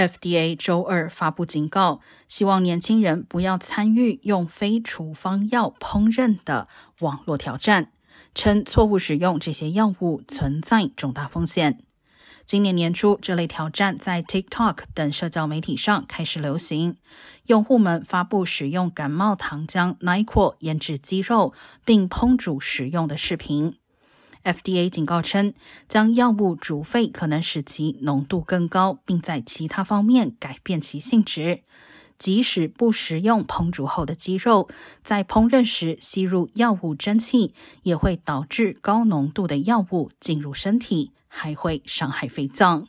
[0.00, 6.68] FDA 周二发布警告，希望年轻人不要参与用非处方药烹饪的
[7.00, 7.92] 网络挑战，
[8.34, 11.80] 称错误使用这些药物存在重大风险。
[12.46, 16.96] 今年年初，这类挑战在 TikTok 等社交媒体上开始流行，
[17.48, 21.52] 用户们发布使用感冒糖浆 Nyquil 腌制鸡肉
[21.84, 23.79] 并烹煮食用的视频。
[24.44, 25.54] FDA 警告称，
[25.88, 31.62] 将药物煮沸可能使其浓度更高，并在其他方面改变其性质。
[32.18, 34.68] 即使不食用烹煮后的鸡肉，
[35.02, 42.86] 在烹饪时吸入药物蒸汽，也会导致高浓度的药物进入身体，还会伤害肺脏。